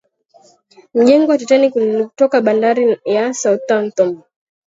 mjengo 0.93 1.31
wa 1.31 1.37
titanic 1.37 1.75
ulitoka 1.75 2.41
bandari 2.41 2.99
ya 3.05 3.33
southampton 3.33 4.21